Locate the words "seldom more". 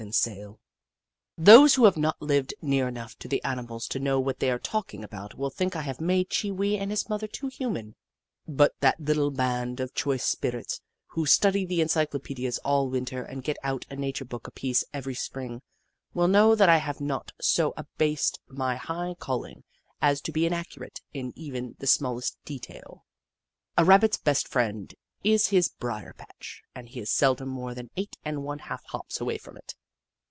27.11-27.75